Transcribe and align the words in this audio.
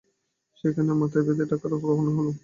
সেইখানি 0.57 0.91
মাথায় 0.95 1.23
বেঁধে 1.27 1.45
ঢাকায় 1.51 1.69
রওনা 1.73 2.11
হলুম। 2.11 2.35